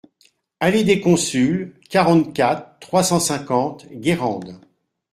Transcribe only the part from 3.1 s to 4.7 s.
cinquante Guérande